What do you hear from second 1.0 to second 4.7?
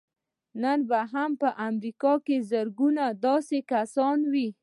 هم په امريکا کې زرګونه داسې کسان وي.